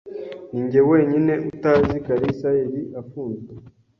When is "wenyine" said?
0.89-1.33